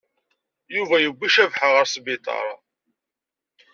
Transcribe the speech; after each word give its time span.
Yuba 0.75 0.95
yewwi 1.03 1.27
Cabḥa 1.35 1.67
ɣer 1.75 1.85
sbiṭaṛ. 1.93 2.47